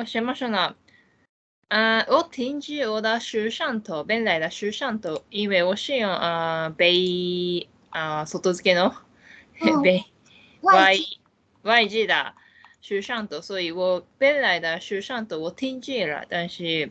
[0.00, 0.76] 我什么说呢？
[1.68, 8.94] 啊，我听记我的书上头，本来的书上头，因为我是用啊被啊 外付けの
[9.82, 10.06] 被
[10.62, 11.00] 外 Y
[11.62, 12.34] Y G 的
[12.80, 16.90] 书上头，所以我本来的书上头我听记了，但是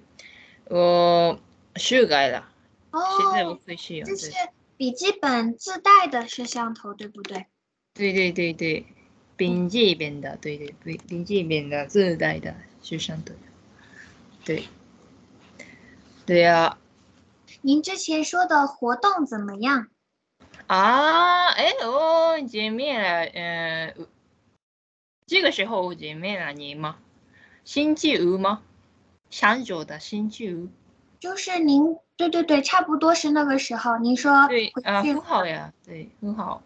[0.66, 1.40] 我
[1.78, 2.48] 修改了，
[2.92, 4.08] 现在我哦，会使用。
[4.08, 4.38] 就是对
[4.78, 7.48] 笔记本自带的摄像头，对不对？
[7.96, 8.86] 对对对对，
[9.40, 12.54] 笔记本的，对对对，笔记本的自带的
[12.84, 13.34] 书上头。
[14.44, 14.66] 对，
[16.26, 16.78] 对呀、
[17.62, 19.88] 您之前说的活动怎么样？
[20.68, 23.96] 啊，哎，我见面了，呃，
[25.26, 26.98] 这个时候我见面了你吗？
[27.64, 28.62] 星期五吗？
[29.30, 30.68] 上周的星期五。
[31.22, 33.98] 就是您，对对对，差不多是那个时候。
[34.00, 36.62] 您说，对啊，去很好呀，对，很好。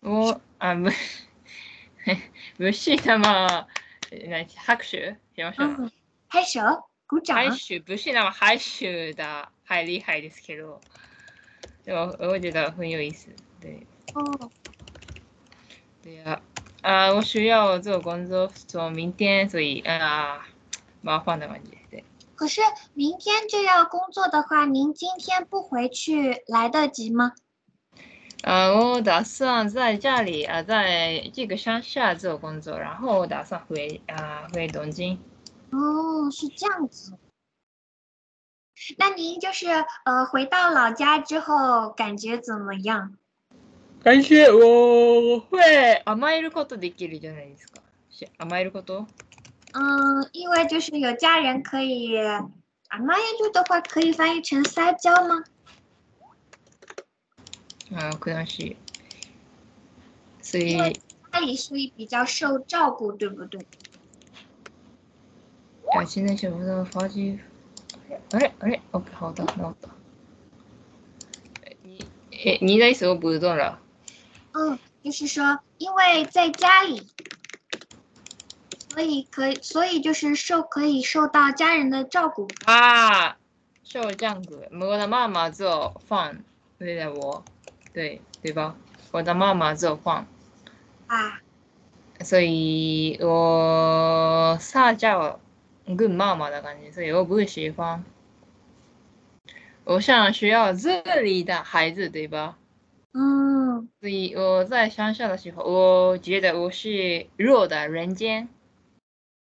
[0.00, 0.89] 我啊不，
[2.57, 3.67] 不是那么，
[4.11, 5.75] 那拍手しましょう。
[5.77, 5.91] 嗯，
[6.29, 6.61] 拍手，
[7.07, 7.35] 鼓掌。
[7.35, 10.79] 拍手不是那么拍手的，太厉害ですけど，
[11.83, 13.29] 对我我觉得很有意思，
[13.61, 14.49] 对哦，
[16.01, 16.41] 对呀，
[16.81, 20.47] 啊，我需要做工作，做明天，所以啊，
[21.01, 22.03] 麻烦的感觉，对。
[22.35, 22.61] 可是
[22.93, 27.33] 明天就要工作的话，您今天不回去来得及吗？
[28.43, 35.19] 啊，我打算在家里啊，在这个乡下做工作，然后我打算回啊回东京。
[35.71, 37.17] 哦，是这样子。
[38.97, 39.67] 那您就是
[40.05, 43.17] 呃回到老家之后感觉怎么样？
[44.03, 47.81] 感觉我会甘えることできるじゃないですか。
[48.09, 49.07] し甘えること？
[49.73, 52.47] 嗯，因为就是有家人可以，啊，
[52.99, 55.43] 妈呀，就的话可以翻译成撒娇吗？
[57.93, 58.75] 啊，可能是。
[60.41, 60.99] 所以因为
[61.31, 63.65] 家里所以比较受照顾，对不对？
[65.93, 67.39] 啊，现在是我的发际。
[68.31, 68.79] あれあれ？
[68.91, 69.89] OK，好的，那我的。
[71.83, 73.81] 你诶，你的意思我不懂了。
[74.53, 77.07] 嗯，就是说，因为在家里，
[78.89, 82.47] 所以可以，所以就是受可以受到家人的照顾。
[82.65, 83.37] 啊，
[83.83, 86.43] 是我这样子，我的妈妈做饭，
[86.79, 87.43] 为了我，
[87.92, 88.76] 对对吧？
[89.10, 90.26] 我的妈妈做饭，
[91.06, 91.40] 啊，
[92.20, 95.38] 所以我撒娇
[95.98, 98.02] 跟妈妈的感觉，所以我不喜欢。
[99.84, 102.56] 我想需要这里的孩子，对吧？
[103.12, 108.48] 嗯，所以我在乡下的时候，我觉得我是弱的人间。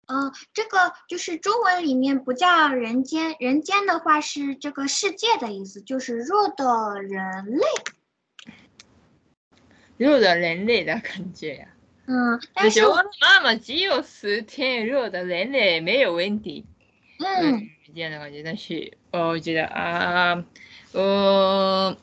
[0.08, 7.68] 嗯，这个就是中文里面不叫人间，人间的话是这个世界的意思，就是弱的人类。
[10.00, 11.68] 弱的人类的感觉呀、
[12.08, 16.66] 嗯，但是我妈妈只有十天弱的人类没有问题。
[17.20, 20.46] 嗯，这样的感觉，但是我觉得啊，
[20.94, 21.98] 我，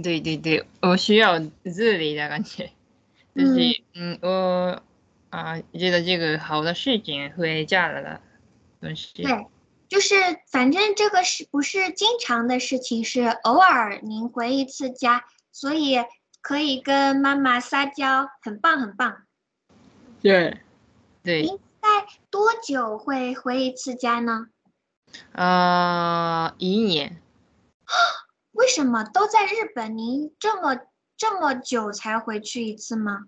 [0.00, 2.70] 对对对，我需要自理的感觉，
[3.34, 4.80] 就是嗯，我
[5.30, 8.20] 啊觉得这个好的事情回家了的
[8.80, 9.46] 东西，对，
[9.88, 10.14] 就是
[10.46, 15.96] 反正这个是不是经常的事情，是偶尔您回一次家，所以
[16.42, 19.22] 可以跟妈妈撒娇，很棒很棒。
[20.20, 20.60] 对
[21.22, 24.48] 对您在多久会回一次家呢？
[25.32, 27.20] 呃，一年
[28.52, 30.80] 为什么都在日本，您这么
[31.16, 33.26] 这么久才回去一次吗？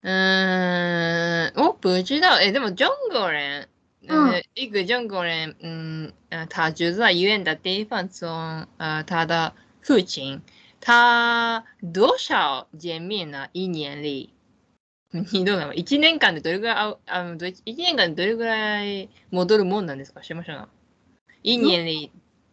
[0.00, 3.68] 嗯，我不知道，哎，でも中国人，
[4.06, 10.40] 嗯呃，一个中国人，嗯，呃，他住在远的地方，从呃他的父亲，
[10.79, 13.47] 他多少见面呢？
[13.53, 14.29] 一年里，
[15.11, 15.73] 你どうなの？
[15.73, 20.21] 一年間でどれぐらい会うあのど一年間でどれぐらい戻るもんなんですか？
[20.21, 20.67] 知りましょうな。
[21.41, 22.11] 一年里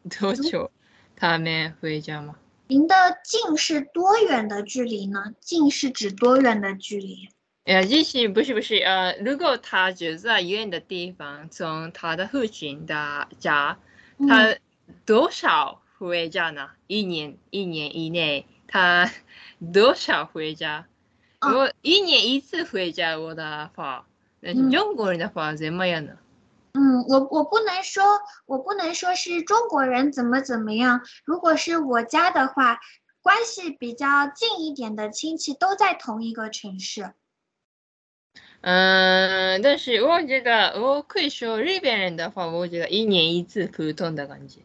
[0.09, 0.71] 多久
[1.17, 2.37] 他们回家吗？
[2.69, 2.95] 您的
[3.25, 5.35] 近是多远的距离呢？
[5.41, 7.29] 近是指多远的距离？
[7.65, 13.77] 呃，就是不是不是呃，如果他住在远的地方，从他的父亲的家，
[14.19, 14.57] 嗯他
[15.05, 16.70] 多少 回家呢？
[16.88, 19.12] 一年一年以内，他
[19.74, 20.88] 多少回家？
[21.42, 24.08] 哦我一年一次回家，我的话，
[24.40, 26.18] 那中国人的话怎么样呢？
[26.74, 28.04] 嗯，我我不能说，
[28.46, 31.02] 我不能说是中国人怎么怎么样。
[31.24, 32.80] 如果是我家的话，
[33.22, 37.14] 关系比较近一点的亲戚都在同一个城市。
[38.62, 44.60] 嗯，但是我觉得我可以说日本人的话，我觉得一年一次普通的感觉。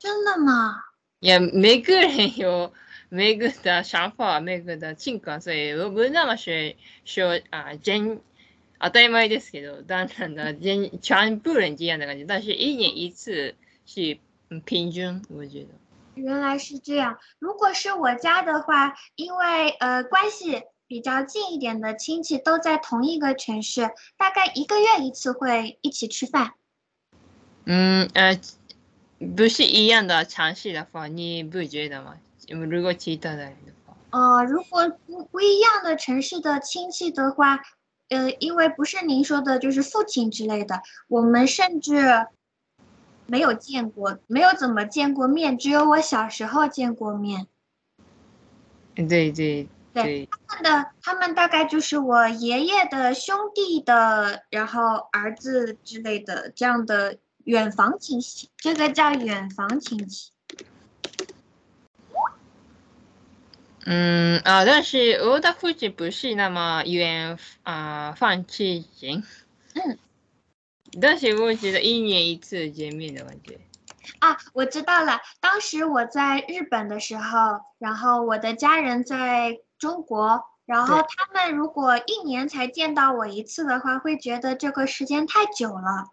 [0.00, 0.82] 真的吗？
[1.20, 2.72] いや、每个人有
[3.08, 8.20] 每个的想法，每个的情感，所以我不那么说说啊真
[8.78, 13.54] 当たり前ですけど、だんだんだ全全部人这样的感觉，但是一年一次
[13.86, 14.18] 是
[14.50, 15.68] 嗯平均，我觉得。
[16.14, 17.18] 原来是这样。
[17.38, 26.52] 如果是我家的话，因为呃关系比较近一点的亲戚都在同一个城市，大概一个月一次会一起吃饭。
[27.64, 28.38] 嗯呃，
[29.35, 32.15] 不是一样的城市的话，你不觉得吗？
[32.49, 37.59] 如果其他的人的话，呃，如果不不一样的城市的亲戚的话，
[38.09, 42.27] 呃，因为不是您说的，就是父亲之类的，我们甚至
[43.27, 47.47] 没有见过，没有怎么见过面，只有我小时候见过面。
[48.95, 60.31] 对对对，他们的他们大概就是我爷爷的兄弟的，然后儿子之类的这样的远房亲戚，这个叫远房亲戚。
[63.83, 69.23] 嗯啊，但是我的父亲不是那么远啊，放弃型。
[69.73, 69.97] 嗯，
[71.01, 73.59] 但是我觉得一年一次见面的感觉。
[74.19, 75.19] 啊，我知道了。
[75.39, 86.11] 当时我在日本的时候，然后我的家人在中国，然后他们如果一年才见到我一次的话，会觉得这个时间太久了。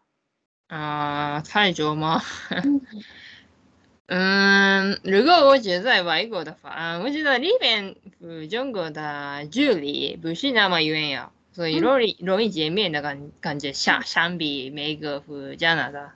[0.68, 2.22] 啊，太久吗？
[4.06, 16.14] 嗯，如果我觉得在外国的话，我觉得里边和中国的距离不是那么远呀，所以容易容易见面的感感觉相相比美国和加拿大。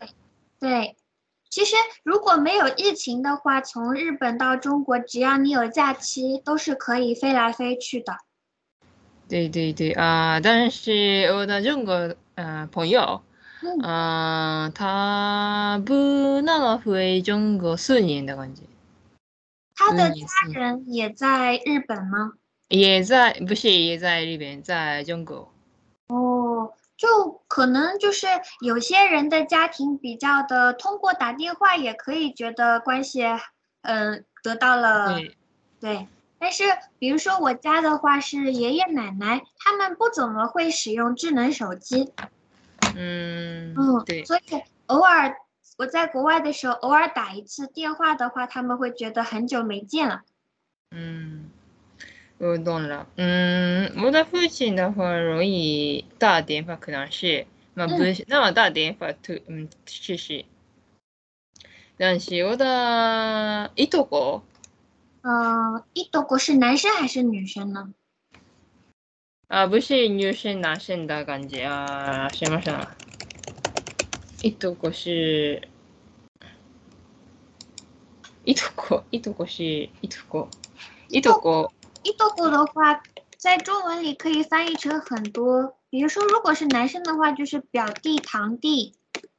[0.59, 0.97] 对，
[1.51, 8.17] 其实如果没有疫情的话，从日本到中国，只要你有假期，都是可以飞来飞去的。
[9.29, 13.23] 对对对啊，但是我的中国呃朋友。
[13.65, 18.63] 嗯，他不那么回中国四年的感觉。
[19.75, 22.33] 他的家人也在日本吗？
[22.69, 25.53] 也在，不是也在日本，在中国。
[26.09, 28.27] 哦，就可能就是
[28.61, 33.23] 有些人的家庭比较的，通过打电话也可以觉得关系，
[33.83, 35.15] 嗯，得到了。
[35.15, 35.37] 对。
[35.81, 36.07] 对。
[36.39, 36.65] 但是，
[36.99, 42.13] 比如说我家的话，是爷爷奶奶，他们不怎么会使用智能手机。
[42.97, 44.41] 嗯嗯，对，所以
[44.87, 45.37] 偶尔
[45.79, 50.23] 我在国外的时候，偶尔打一次电话的话，他们会觉得很久没见了。
[50.91, 51.51] 嗯，
[52.39, 53.07] 我懂了。
[53.17, 59.09] 嗯，我的父亲的话容易打电话，可能是，那不是那么打电话，
[59.47, 60.45] 嗯，试试。
[61.97, 64.43] 但是我的一头哥，
[65.23, 67.95] 嗯，一头哥是男生还是女生呢？
[69.52, 72.88] 啊，不是女生男生的感觉啊，すみません。
[74.44, 75.62] いとこ是，
[78.46, 80.50] いとこ，いとこ是いとこ，
[81.10, 81.72] いとこ。
[82.04, 83.02] いとこ的话，
[83.38, 88.94] 在中文里可以翻译成很多，比如说，如果是男生的话，就是表弟、堂弟。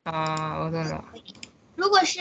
[0.05, 1.05] 啊，我懂了。
[1.77, 2.21] 如果是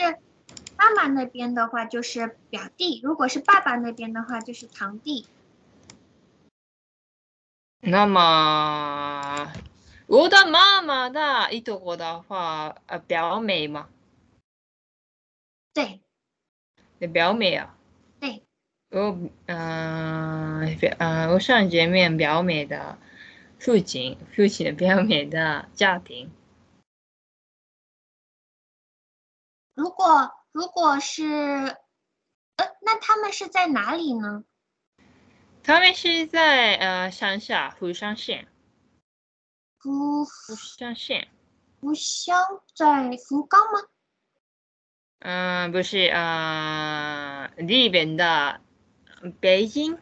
[0.76, 5.26] 妈妈那边的话，就是表弟；如果是爸爸那边的话，就是堂弟。
[7.85, 9.51] 那么
[10.07, 13.89] 我的妈妈的一头过的话，呃，表妹吗？
[15.73, 15.99] 对，
[16.99, 17.75] 你表妹啊。
[18.21, 18.45] 对。
[18.89, 22.97] 我嗯表嗯，我想见面表妹的
[23.59, 26.31] 父亲，父亲的表妹的家庭。
[29.73, 34.45] 如果如果是，呃，那他们是在哪里呢？
[35.63, 38.47] 他们是在呃乡下福山县。
[39.79, 41.29] 福福山县。
[41.79, 42.37] 扶乡
[42.75, 43.79] 在福冈吗？
[45.19, 48.59] 嗯，不是啊，里边的
[49.39, 49.97] 北京，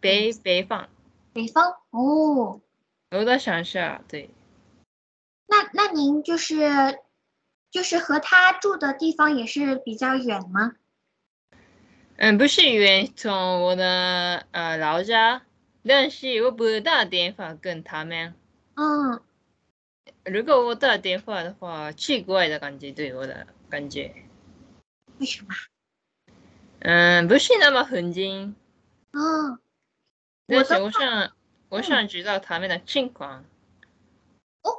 [0.00, 0.88] 北北方。
[1.34, 2.62] 北方哦。
[3.10, 4.30] 我在乡下对。
[5.46, 6.98] 那那您就是
[7.70, 10.72] 就是和他住的地方也是比较远吗？
[12.18, 15.42] 嗯，不是远，从我的呃老家，
[15.86, 18.34] 但是我不打电话跟他们。
[18.74, 19.20] 嗯，
[20.24, 24.14] 如果我打电话的话，奇怪的感觉对我的感觉。
[25.18, 25.48] 为什么？
[26.80, 28.56] 嗯，不是那么很近。
[29.12, 29.58] 嗯。
[30.46, 31.32] 但是我想，
[31.68, 33.44] 我想知道他们的情况。
[34.62, 34.70] 哦，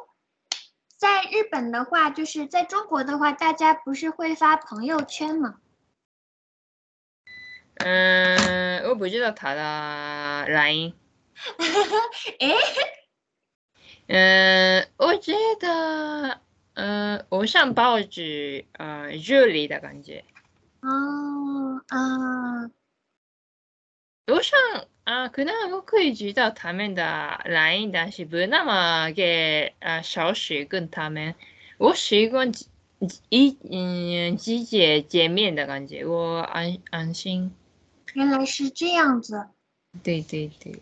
[0.96, 5.60] 在日本的话，就是在中国的话，大家不是会发朋友圈吗？
[7.80, 9.62] 嗯，我不知道他的
[10.52, 10.94] line。
[12.40, 12.50] 哎，
[14.08, 16.42] 嗯，我觉得，
[16.74, 20.24] 嗯，我想报纸，呃，热烈的感觉。
[20.82, 22.72] 哦，啊。
[24.28, 24.60] 我想，
[25.06, 27.04] 啊，可能我可以知道他们的
[27.46, 31.36] line，但是不那么给啊小时跟他们，
[31.78, 32.52] 我习惯
[33.30, 37.54] 一嗯直接见面的感觉，我安安心。
[38.18, 39.48] 原来是这样子。
[40.02, 40.82] 对对对，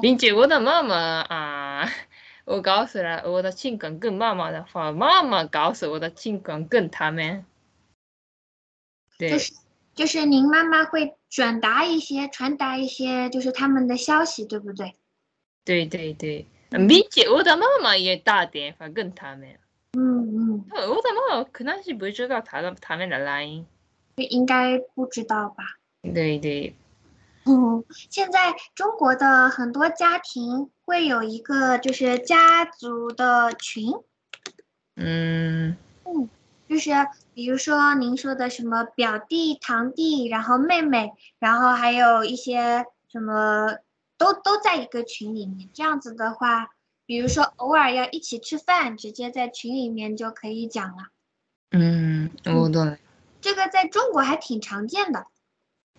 [0.00, 1.86] 并且我的妈妈啊，
[2.46, 7.44] 我告诉了我的情感跟妈妈的话，妈妈告诉我的情感跟他们。
[9.18, 9.32] 对。
[9.32, 9.52] 就是
[9.94, 14.94] 就是您妈妈会转达一些、传达一些，就是他们的消息，对不对？
[15.66, 16.46] 对对对，
[16.88, 19.58] 并且我的妈妈也打电话跟他们。
[19.92, 20.00] 嗯
[20.34, 20.64] 嗯。
[20.70, 23.66] 我的妈妈可能是不知道他的他们的 line。
[24.16, 25.64] 应该不知道吧？
[26.02, 26.76] 对对。
[27.44, 33.92] 嗯，现在中国的很多家庭会有一个就是家族的群。
[34.96, 35.76] 嗯。
[36.04, 36.28] 嗯。
[36.68, 36.90] 就是
[37.34, 43.76] 比如说您说的什么表弟、堂弟，然后妹妹，然后还有一些什么，
[44.16, 45.68] 都都在一个群里面。
[45.74, 46.70] 这样子的话，
[47.04, 51.08] 比如说偶尔要一起吃饭，直接在群里面就可以讲了。
[51.72, 52.96] 嗯，我懂了。
[53.42, 55.26] 这个在中国还挺常见的。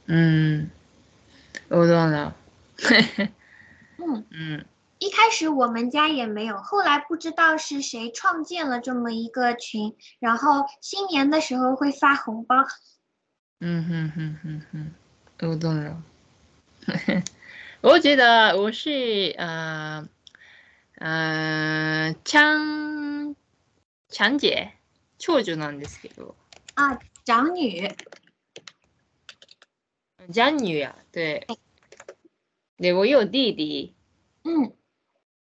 [0.06, 0.70] 嗯，
[1.68, 2.34] 我懂了。
[3.98, 4.64] 嗯嗯。
[5.00, 12.56] 一开始我们家也没有，后来不知道是谁创建了这么一个群，然后新年的时候会发红包。
[13.60, 14.94] 嗯哼哼哼哼，
[15.48, 16.02] 我懂了。
[17.80, 20.08] 我觉得我是呃
[20.96, 23.36] 呃强
[24.08, 24.72] 强姐，
[25.18, 26.34] 長女なんですけど。
[26.74, 27.88] 啊，长女。
[30.31, 31.45] 长女呀，对。
[32.77, 33.93] 对，我有弟弟。
[34.43, 34.73] 嗯。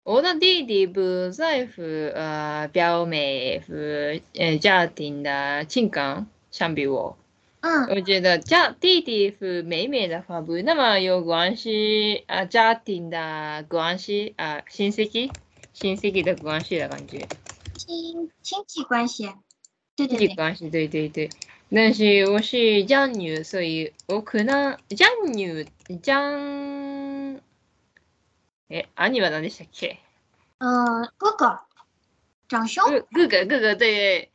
[0.03, 7.19] 我的弟弟不在乎呃表妹和呃家庭的情感，相比我，
[7.59, 15.35] 嗯，我觉得家弟弟和妹妹的话不那么有关系啊，家庭的关系啊，亲戚
[15.71, 17.29] 亲戚的关系的感觉，
[17.77, 19.29] 亲亲戚关系，
[19.95, 21.29] 对对对，关系对对对，
[21.73, 25.65] 但是我是长女，所以我可能长女
[26.03, 27.39] 长。
[28.67, 29.97] え、兄は何でしたっけ？
[30.59, 31.61] 嗯，哥哥，
[32.49, 32.83] 长兄。
[33.13, 34.29] 哥哥，哥哥对，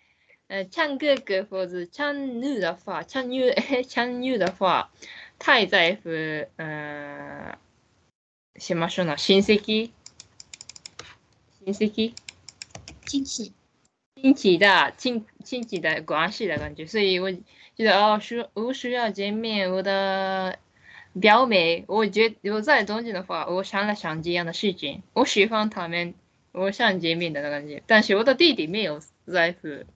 [0.49, 3.52] 呃，像哥哥或者像女的话，像女，
[3.87, 4.90] 像女的话，
[5.38, 6.11] 太在乎，
[6.57, 7.59] 呃，
[8.57, 9.90] しましょうな、親戚，
[11.66, 12.14] 親戚，
[13.05, 13.52] 亲戚，
[14.20, 20.58] 亲戚的亲亲戚的关系的感觉，所以我觉得哦，需我需要见面，我的。
[21.18, 25.02] 表妹，我觉我在东京的话，我想了想这样的事情。
[25.14, 26.12] 我喜欢他们，
[26.52, 27.82] 我想见面的感觉。
[27.87, 29.87] 但是我的弟弟没有在乎，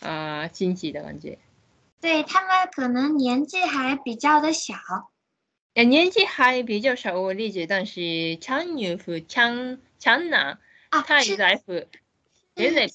[0.00, 1.38] 呃，亲戚的感觉。
[2.00, 4.74] 对他们可能年纪还比较的小。
[5.74, 7.68] 呃，年纪还比较小，我理解。
[7.68, 10.58] 但是强女和强强男
[10.90, 11.84] 太在乎，
[12.56, 12.88] 真的，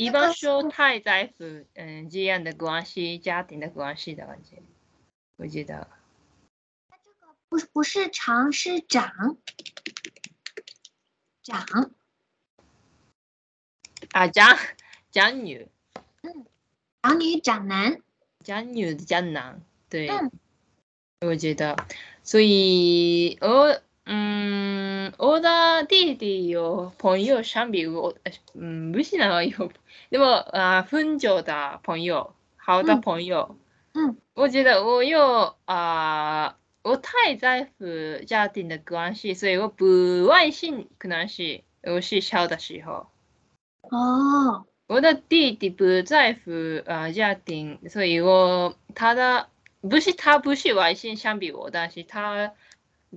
[0.00, 4.62] 一般说太在乎，嗯，这样的关系，家庭的关系的感觉，
[5.36, 5.86] 我觉得。
[7.50, 9.36] 不不是长是长，
[11.42, 11.90] 长。
[14.12, 14.56] 啊长
[15.10, 15.68] 长女，
[16.22, 16.46] 嗯，
[17.02, 18.00] 长女长男，
[18.42, 20.08] 长女的长男，对，
[21.20, 21.76] 我觉得，
[22.22, 24.79] 所以哦嗯，
[25.18, 28.14] 我的弟弟有朋友相比我，
[28.54, 29.72] 嗯，不是那么有，
[30.08, 33.56] 那么啊很久的朋友，好的朋友，
[33.94, 36.56] 嗯， 我觉得我又啊。
[36.82, 37.84] 我太在乎
[38.26, 43.06] 家庭的关系，所以我不外信可能是我是小的时候。
[43.82, 46.50] 哦，我的弟弟不在乎
[46.86, 49.50] 啊家庭，所以我他的
[49.82, 52.54] 不是他不是外信相比我，但是他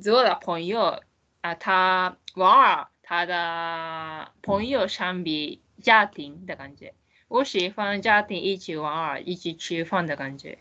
[0.01, 1.01] 做了朋友
[1.43, 6.93] 啊，他玩儿他的朋友相比家庭的感觉。
[7.27, 10.57] 我喜欢家庭一起玩儿一起吃饭的感觉。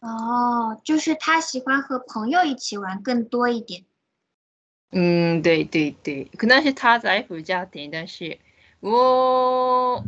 [0.00, 3.86] 哦，就是他喜欢和朋友一起玩更多一点。
[4.90, 8.38] 嗯，对对对，可能是他在乎家庭，但是
[8.80, 10.04] 我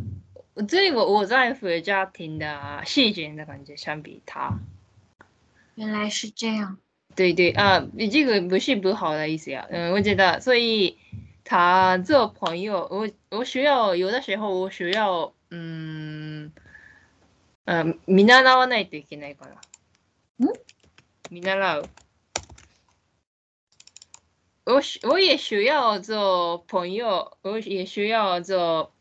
[0.67, 4.59] 对我我在乎家庭的细节的感觉相比他。
[5.73, 6.77] 原来是这样。
[7.16, 9.66] 对对啊，这个不是不好的意思呀。
[9.70, 10.98] 嗯，我觉得，所以
[11.44, 16.52] 他做朋友，我我需要有的时候我需要嗯
[17.66, 19.56] 嗯見習わないといけないから。
[20.38, 20.48] 嗯，
[21.30, 21.88] 見習う。
[24.64, 28.92] 我我也需要做朋友，我也需要做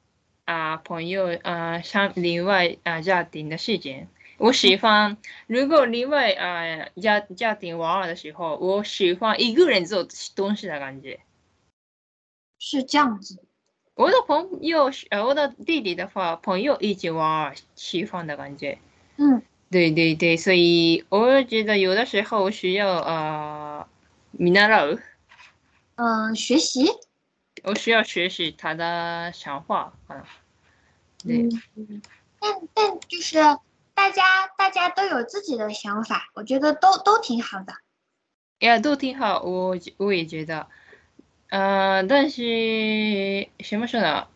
[0.45, 4.07] 啊朋友啊，像另外啊家庭的事情，
[4.38, 11.20] 我喜欢，如果另外呃家家庭玩的时候，我喜欢一个人做东西的感觉。
[12.58, 13.44] 是这样子。
[13.94, 18.78] 我的朋友，呃，我的弟弟的话，朋友一起玩喜欢的感觉。
[19.16, 23.86] 嗯，对对对，所以我觉得有的时候需要呃，
[24.36, 25.00] 見習う。
[25.94, 26.86] 嗯，学习。
[27.62, 30.24] 我需要学习他的想法，嗯。
[31.24, 31.48] 对。
[32.40, 33.38] 但但就是
[33.94, 37.74] 大家大家都有自己的想法，我觉得都都挺好的。
[38.58, 40.66] 呀，都挺好，我我也觉得。
[41.48, 44.26] 嗯，但是什么说呢？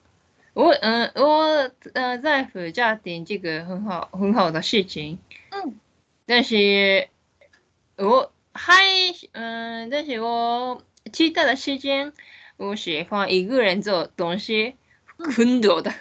[0.55, 5.19] 我嗯，我呃在乎家庭这个很好很好的事情。
[5.51, 5.79] 嗯。
[6.27, 7.09] 但是
[7.97, 8.75] 我还
[9.33, 12.13] 嗯，但是我其他的时间，
[12.57, 14.77] 我喜欢一个人做东西，
[15.17, 15.93] 很多的，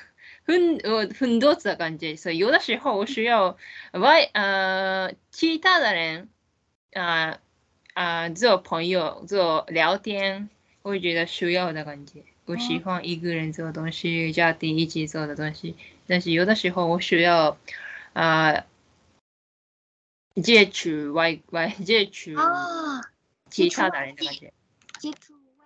[0.48, 2.16] 很我很多的感觉。
[2.16, 3.58] 所以有的时候我需要
[3.92, 6.30] 外呃其他的人
[6.94, 7.38] 啊
[7.94, 10.50] 啊做朋友做聊天。
[10.84, 12.24] 会觉得需要的感觉。
[12.46, 15.76] 我喜欢一个人做东西，家庭一起做的东西。
[16.08, 17.58] 但是有的时候我需要
[18.14, 18.64] 啊
[20.42, 22.32] 接触外外接触
[23.50, 24.54] 其他的人的感觉。
[24.98, 25.66] 接触外。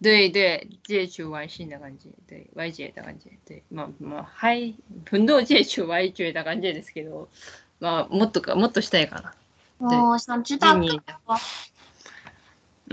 [0.00, 4.74] 对对，接触外星的感觉，对外界的感觉，对まあまあはい
[5.10, 7.28] 運動接触外界的感じですけど、
[7.78, 9.34] まあもっとかもっとしたいかな。
[9.78, 11.40] 哦，想知道更多。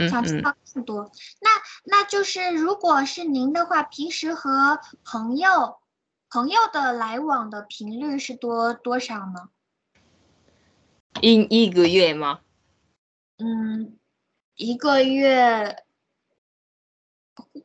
[0.08, 1.50] 想知道更多，那
[1.84, 5.79] 那就是如果是您的话，平时和朋友
[6.29, 9.50] 朋友的来往的频率是多多少呢？
[11.22, 12.39] 一一个月吗？
[13.39, 13.98] 嗯，
[14.55, 15.83] 一个月，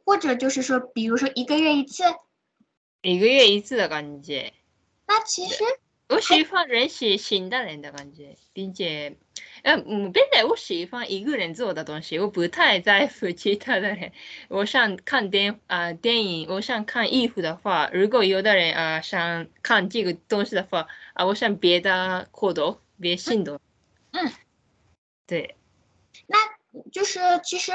[0.10, 2.04] 或者就是说，比如说一个月一次。
[3.04, 4.54] 一个月一次的感觉。
[5.06, 5.64] 那其实
[6.08, 9.18] 我喜欢认识新的人的感觉，并且。
[9.62, 14.12] 嗯，本来我喜欢一个人做的东西，我不太在乎其他的人。
[14.48, 23.60] 我想看电啊电影，我想看衣服的话，如果有的人啊想看这个东西的话，啊，我想别的活动，别行动。
[24.10, 24.32] 嗯，
[25.28, 25.56] 对。
[26.26, 26.38] 那
[26.92, 27.72] 就是其实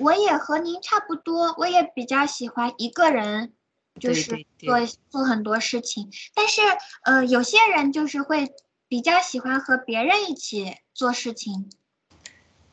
[0.00, 3.52] 我也和您差不多，我也比较喜欢一个人，
[4.00, 6.10] 就是做做很多事情。
[6.34, 6.62] 但是
[7.04, 8.48] 呃，有些人就是会。
[8.90, 11.70] 比较喜欢和别人一起做事情。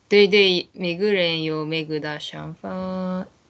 [0.08, 2.70] 对对，每个人有每个的想法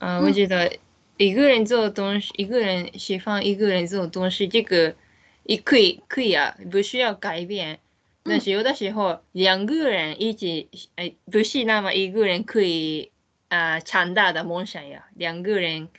[0.01, 0.19] 啊。
[0.19, 0.77] 我觉得
[1.17, 4.97] 一个人做东西，一个人喜欢一个人做东西，这个
[5.45, 7.79] 也可以可以啊，不需要改变。
[8.25, 13.13] 但是有的时候两个人一起，哎，不是那么一个人可以
[13.56, 15.08] 啊强大的梦想呀。
[15.16, 15.90] 两个人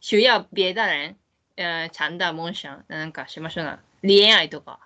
[0.00, 1.16] 需要别的人
[1.56, 3.78] 呃强大梦想，なんかしましょうな。
[4.02, 4.78] 恋愛とか。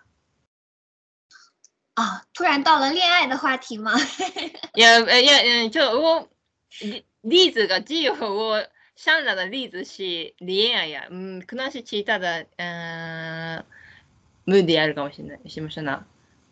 [1.95, 3.93] 啊，突然到了恋爱的话题吗？
[4.75, 6.29] 也呃也嗯，就我
[6.81, 8.67] 例例子が只有我
[8.97, 13.65] 想到的例子是恋愛や、嗯，可能是其他的嗯
[14.45, 15.49] 無理あるかもしれない。
[15.49, 16.05] しましたな。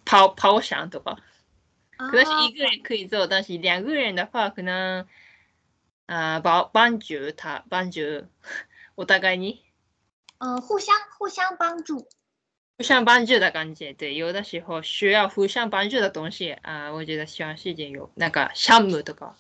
[0.05, 1.17] 跑跑想とか，
[1.97, 5.05] 可能是一个人可以做，但是两个人的话可能
[6.07, 8.01] 啊帮帮助他帮助
[8.95, 9.61] お互いに。
[10.39, 12.07] 嗯，互相互相帮助。
[12.79, 19.35] 互相帮助的感觉，对，有的时候需要互相帮助的东西啊，我觉得希望世界有那个项目的个，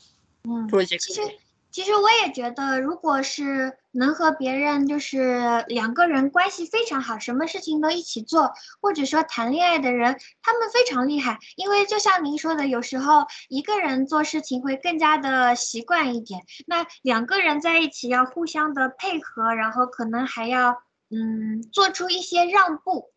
[0.44, 1.22] 嗯，其实
[1.70, 20.77] 其实我也觉得，如果是 能和别人就是两个人关系非常好，什么事情都一起做，或者说谈恋爱的人，他们非常厉害，因为就像您说的，有时候一个人做事情会更加的习惯一点，那两个人在一起要互相的配合，然后可能还要
[21.09, 23.11] 嗯做出一些让步。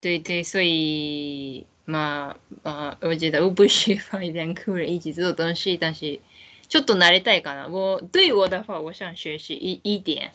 [0.00, 6.20] 对对，所以嘛呃，我觉得我不喜欢两个人 一起做东西，但是
[6.67, 7.67] ちょっと慣れたいかな。
[7.67, 10.31] 我对我的话，我想学习一一点。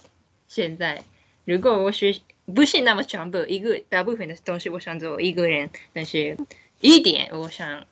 [0.49, 1.05] 现在
[1.45, 2.21] 如果我学
[2.55, 6.37] 不是那么全部一个大部分的东西，我想做一个人，但是
[6.81, 7.85] 一点我想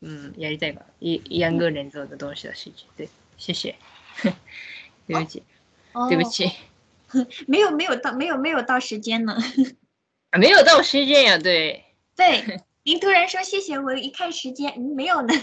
[0.00, 2.86] 嗯やりたい吧，一两个人做的东西的事情。
[2.96, 3.74] 对，谢谢。
[5.06, 5.42] 对不起，
[6.08, 6.50] 对不起。
[7.46, 9.36] 没有没有到没有没有到时间呢。
[10.38, 11.84] 没有到时间呀，对。
[12.16, 15.34] 对，您突然说谢谢，我一看时间，嗯，没有呢。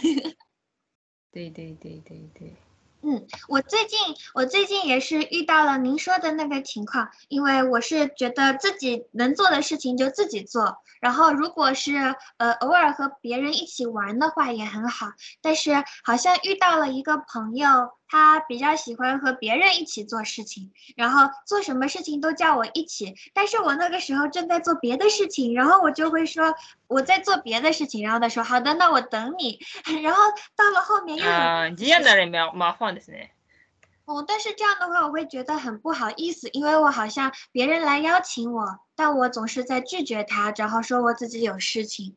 [1.36, 2.54] 对对对对对。
[3.02, 3.98] 嗯，我最近
[4.32, 11.94] 我最近也是遇到了您说的那个情况，因为我是觉得自己能做的事情就自己做，然后如果是
[12.38, 15.08] 呃偶尔和别人一起玩的话也很好，
[15.42, 17.68] 但是好像遇到了一个朋友，
[18.08, 23.14] 他比较喜欢和别人一起做事情，然后做什么事情都叫我一起。
[23.34, 26.54] 但是我那个时候正在做别的事情，然后我就会说
[26.86, 29.58] 我在做别的事情，然后他说好的，那我等你。
[30.02, 30.22] 然后
[30.54, 33.18] 到了后面又啊，这样的人麻麻烦的是呢。
[34.04, 42.14] 哦，但是这样的话我会觉得很不好意思，因为我好像别人来邀请我，但我总是在拒绝他，然后说我自己有事情。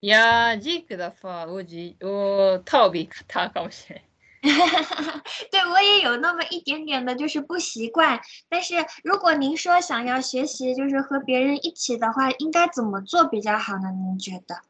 [0.00, 4.02] 呀，这个的话，我觉我逃避他搞些。
[5.51, 8.19] 对我也有那么一点点的，就是不习惯。
[8.49, 13.91] 但是如果您说想要学习，就是和别人一起的话，应该怎么做比较好呢？
[13.91, 14.61] 您觉得？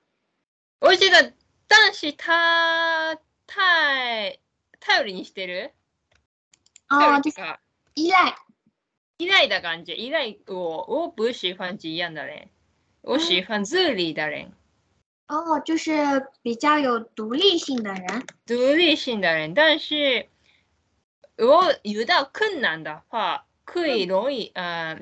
[0.79, 1.33] 我觉得，
[1.67, 4.39] 但是他太
[4.81, 5.71] 頼りにしてる。
[6.89, 7.37] 哦，就是
[7.93, 8.35] 依赖，
[9.17, 12.49] 依赖的感觉，依赖我，我不喜欢这样的人，
[13.01, 14.51] 我喜欢自理的人。
[15.28, 15.92] 哦，就是
[16.42, 18.26] 比较有独立性的人。
[18.46, 20.28] 独立性的人，但是
[21.36, 24.96] 我遇到困难的话，可以容易啊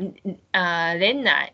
[0.51, 1.53] 啊忍耐。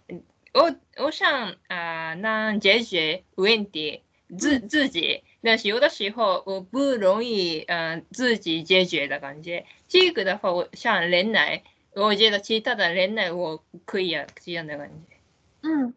[0.54, 4.04] 我我想啊能解决问题
[4.38, 9.66] 自自己，但是有的时候我不容易嗯自己解决的感觉。
[9.88, 15.16] 这个的话，我想忍耐，我觉得其他的忍耐我可以啊这样的感觉。
[15.62, 15.94] 嗯，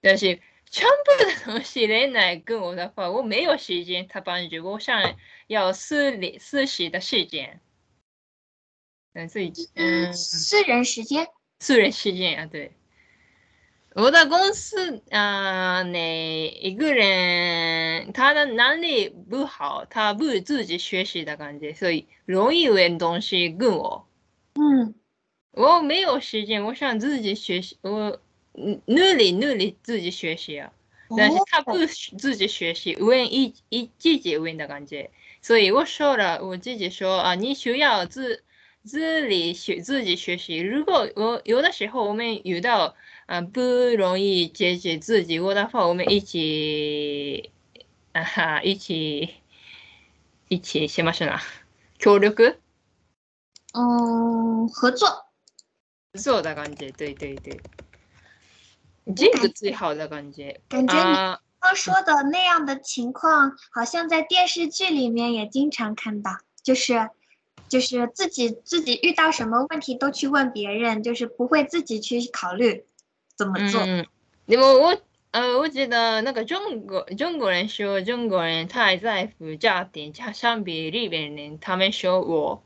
[0.00, 0.38] 但是。
[0.74, 5.14] 全部的东西连来跟我的话，我没有时间他帮助我，想
[5.46, 7.60] 要私理私习的时间。
[9.12, 11.28] 嗯，自己嗯，私人时间，
[11.60, 12.72] 私人时间啊，对。
[13.94, 24.08] 我的公司啊，那一个人他的能力不好，他不自己学习的感觉，所以容易问东西跟我。
[24.54, 24.96] 嗯，
[25.52, 28.20] 我没有时间，我想自己学习我。
[28.53, 30.73] 努力努力自己学习啊，
[31.17, 35.11] 但是他不自己学习，问一一自己问的感觉，
[35.41, 38.43] 所以我说了，我自己说啊，你需要自
[38.83, 40.57] 自理学自己学习。
[40.57, 42.95] 如果我有的时候我们遇到
[43.27, 47.51] 啊不容易解决自己，我的话我们一起
[48.11, 49.35] 啊哈一起
[50.47, 51.39] 一起しましょうな。
[51.99, 52.55] 協力？
[53.73, 55.25] 嗯，合作。
[56.11, 57.59] 合作的感觉，对对对。
[59.14, 61.14] 这个最好的感觉，感觉你
[61.60, 67.10] 刚说的那样的情况，好像在电视剧里面也经常看到，就是，
[67.68, 72.84] 就是自己自己遇到什么问题都去问别人，就是不会自己去考虑
[73.36, 73.82] 怎么做。
[73.82, 74.06] 嗯，
[74.46, 74.98] 因为我
[75.32, 82.62] 呃，我觉得那个中国中国人说中国人太在乎家庭，相比日本人，他们说我，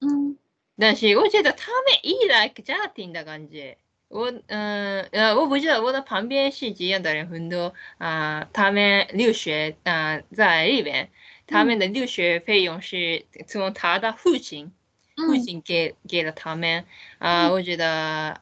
[0.00, 0.36] 嗯，
[0.76, 3.78] 但是我觉得他们依赖家庭的感觉。
[4.07, 11.09] 我嗯呃，我不知道我的旁边是这样的人很多啊，他们留学啊在日本，
[11.47, 14.71] 他们的留学费用是从他的父亲
[15.15, 16.85] 父亲给给了他们
[17.17, 18.41] 啊，我觉得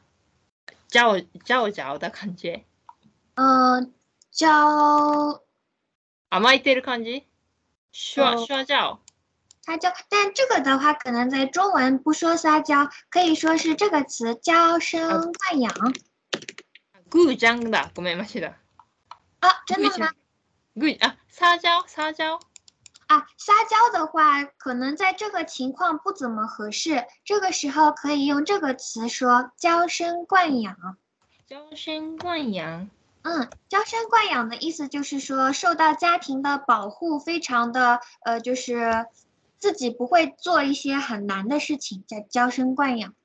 [0.88, 2.64] 教教教的感觉，
[3.34, 3.92] 嗯，
[4.30, 5.40] 教
[6.28, 7.24] 甘えてる感じ，
[7.92, 9.00] 说说教。
[9.66, 15.72] 撒娇，但这个的话，可能在中文不说撒娇，可以说是这个词娇生惯养。
[17.08, 18.52] 故障的，ごめんなさい
[19.38, 20.10] 啊，真的吗？
[20.74, 22.40] 故啊，撒娇撒娇
[23.06, 27.06] 啊，撒娇的话，可能在这个情况不怎么合适。
[27.24, 30.96] 这个时候可以用这个词说娇生惯养。
[31.46, 32.90] 娇生惯养，
[33.22, 39.06] 嗯，娇生惯养的意思就是说受到家庭的保护，非常的呃，就是。
[39.59, 43.15] 自己不会做一些很难的事情，叫娇生惯养。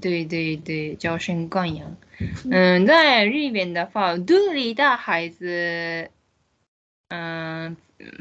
[0.00, 1.96] 对对对，娇生惯养。
[2.50, 6.10] 嗯，在日本的话，独立的孩子，
[7.08, 7.76] 嗯，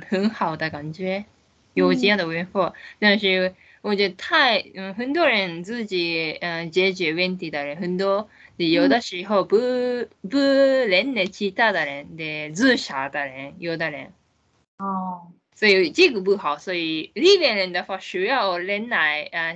[0.07, 1.25] 很好的感觉，
[1.73, 2.73] 有这样的文化。
[2.99, 9.57] 但是我觉得太，嗯，很多人自己嗯解决问题的人很多，有的时候不
[10.27, 14.13] 不认得其他的人的自杀的人，有的人。
[14.79, 15.33] 哦。
[15.57, 19.55] 所以这个不好，所以日本人的话需要忍耐啊，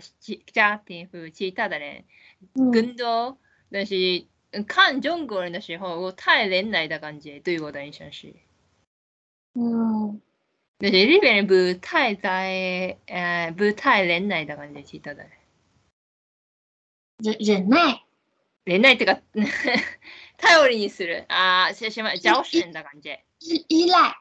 [0.51, 2.05] 家庭和其他的人
[2.73, 3.37] 更多。
[3.69, 4.25] 但是
[4.67, 8.33] 看中国人的时候，我太忍耐的感觉，对我的印象是。
[9.53, 10.19] 嗯。
[10.79, 15.31] 但是日本人不太在呃不太忍耐的感觉，其他的人。
[17.19, 18.01] 忍忍耐。
[18.63, 19.21] 忍耐ってか
[20.37, 23.23] 頼りにするあししま矫情的感觉。
[23.39, 24.20] 依赖。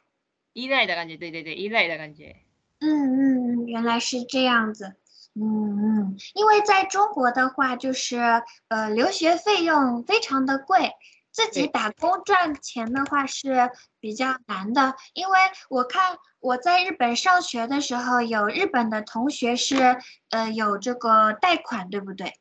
[0.52, 2.36] 依赖的感觉，对对对，依赖的感觉。
[2.80, 4.96] 嗯嗯，原来是这样子。
[5.34, 10.92] 嗯嗯，因为在中国的话，就是呃，留学费用非常的贵，
[11.30, 19.98] 自己打工赚钱的话是比较难的，因为我看我在日本上学的时候，有日本的同学是
[20.30, 22.34] 呃有这个贷款，对不对？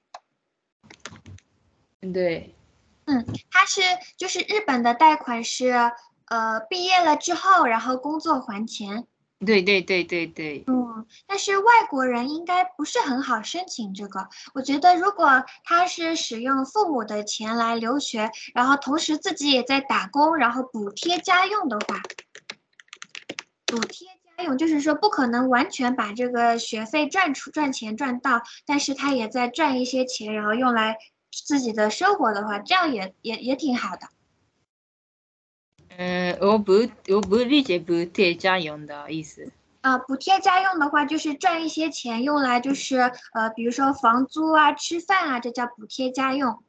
[2.11, 2.55] 对。
[3.05, 3.81] 嗯，他是
[4.17, 5.73] 就是日本的贷款是
[6.29, 9.05] 呃毕业了之后，然后工作还钱。
[9.45, 14.27] 对对对对对，嗯，但是外国人应该不是很好申请这个。
[14.53, 22.01] 我觉得如果他是使用父母的钱来留学，然后同时自己也在打工，然后补贴家用的话，
[23.65, 30.97] 补贴家用就是说不可能完全把这个学费赚出赚钱赚到，但是他也在赚一些钱，然后用来
[31.31, 34.09] 自己的生活的话，这样也也也挺好的。
[36.01, 36.71] 嗯，我不
[37.09, 39.51] 我不理解补贴家用的意思。
[39.81, 46.63] 啊，补贴家用的话，就是赚一些钱用来，就是呃，比如说房租啊、吃饭啊，这叫补贴家用。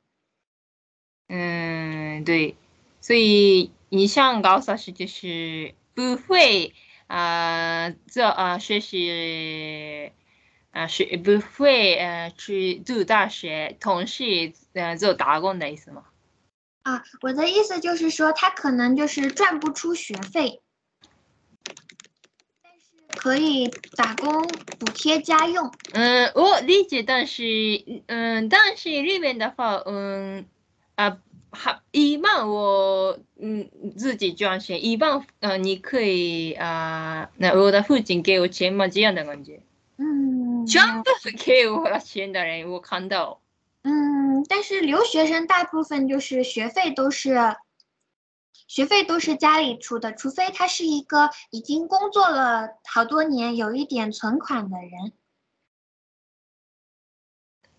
[1.29, 2.57] 嗯，对。
[3.01, 6.75] 所以你像高三时就是不会
[7.07, 10.11] 啊做啊学习
[10.73, 16.07] 啊学不会呃去读大学，同时呃做打工的意思吗？
[16.83, 20.61] 啊，我的意思就是说，他可能就是赚不出学费，
[22.63, 24.47] 但是可以打工
[24.79, 25.71] 补贴家用。
[25.93, 27.45] 嗯，我理解，但是，
[28.07, 30.47] 嗯，但是里面的话，嗯，
[30.95, 31.19] 啊，
[31.51, 39.63] 好，一般我，嗯，自己赚钱，一般，嗯，你可以啊，那我的父亲给我钱嘛，这样的感觉。
[39.99, 41.11] 嗯，全部
[41.45, 43.40] 给我钱的人，我看到。
[43.83, 47.35] 嗯，但是留学生大部分就是学费都是
[48.69, 55.13] 学费都是家里出的，除非他是一个已经工作了好多年、有一点存款的人。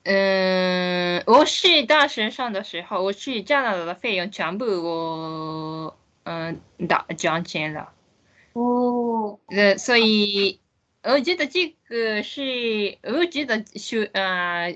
[0.04, 6.60] 嗯，我是大学上的时候，我去加拿大的费用全部我嗯
[6.90, 7.94] 打交钱了。
[8.54, 9.40] 哦。
[9.48, 10.60] 呃，所以
[11.04, 14.68] 我觉得这个是，我觉得是啊。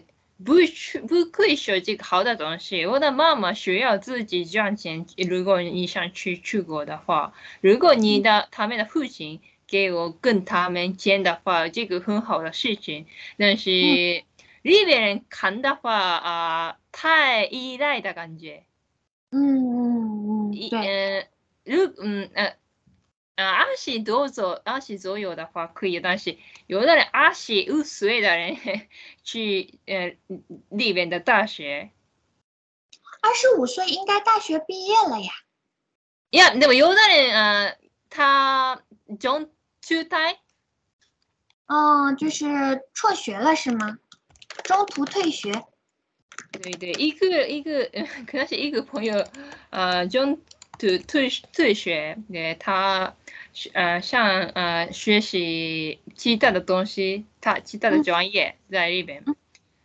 [0.44, 2.86] 不去不可以学这个好的东西。
[2.86, 5.06] 我的妈妈需要自己赚钱。
[5.30, 13.06] 如果你想去出国的话，如果你的他们的父亲给我跟他们钱的话，这个很好的事情。
[13.38, 14.24] 但是里
[14.86, 18.64] 边人看的话啊，太依赖的感觉。
[19.32, 21.28] 嗯嗯嗯，对。
[21.64, 22.56] 如嗯呃。
[23.37, 28.57] 啊，足どうぞ、足左右的话可以，但是有的人足薄い的人
[29.25, 30.17] 去呃
[30.69, 31.91] 里边的大学。
[33.23, 35.33] 二十五岁应该大学毕业了呀。
[36.31, 37.77] いや、でも有的人呃
[38.09, 38.83] 他
[39.19, 39.51] 中
[39.81, 40.39] 中退。
[41.67, 42.45] 哦，就是
[42.93, 43.99] 辍学了是吗？
[44.65, 45.65] 中途退学。
[46.53, 47.85] 对对，一个一个
[48.27, 49.25] 可能是一个朋友
[49.71, 50.41] 呃中
[50.78, 53.16] 途退退学，对他。
[53.72, 59.24] 呃，像呃学习其他的东西，他其他的专业在里边。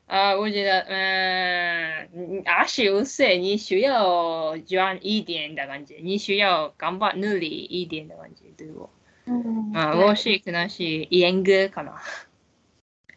[0.06, 8.90] 呃，我觉得，嗯，二十五岁你需要赚一点的感觉，你需要頑張努力一点的感觉，对我。
[9.26, 9.72] 嗯。
[9.72, 11.94] 啊，我是可能是严格可能。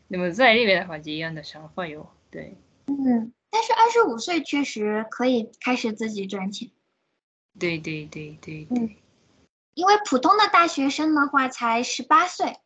[0.07, 2.55] 那么在里边的话，一样的想法有，对。
[2.86, 6.69] 嗯，但是二十五岁确实可以开始自己赚钱。
[7.60, 8.98] 对对对对对。
[9.76, 12.58] 因为普通的大学生的话才十八岁，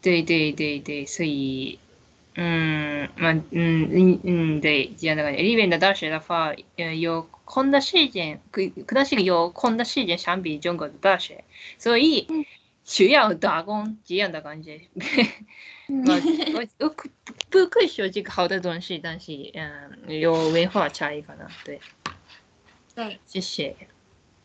[0.00, 1.78] 对对对对，所以，
[2.34, 5.42] 嗯，嗯嗯嗯嗯，对，这样的感觉。
[5.42, 11.44] 里面的大学的话，呃，有空的时间，可可能是有空的时间相比中国的大学，
[11.76, 12.26] 所以
[12.84, 14.80] 需要打工这样的感觉。
[15.88, 16.88] 我我
[17.50, 21.78] 不可以说这个好的东西，但是嗯，有文化差异可能，对。
[22.94, 23.76] 对，谢谢。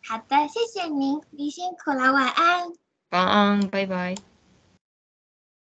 [0.08, 2.68] 好的，谢谢您，您辛苦了，晚安。
[3.10, 4.16] 晚安，拜拜。